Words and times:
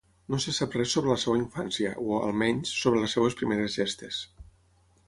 No 0.33 0.37
se 0.45 0.53
sap 0.59 0.77
res 0.77 0.95
sobre 0.97 1.11
la 1.13 1.17
seva 1.25 1.35
infància 1.41 1.91
o, 2.07 2.09
almenys, 2.29 2.73
sobre 2.81 3.05
les 3.05 3.17
seves 3.19 3.39
primeres 3.45 3.79
gestes. 3.85 4.27